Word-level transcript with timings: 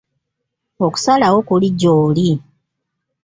Okusalawo 0.85 1.39
kuli 1.47 1.69
gy'oli. 1.79 2.29